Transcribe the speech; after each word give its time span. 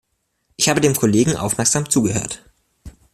Ich 0.55 0.67
habe 0.67 0.81
dem 0.81 0.95
Kollegen 0.95 1.35
aufmerksam 1.37 1.87
zugehört. 1.87 2.43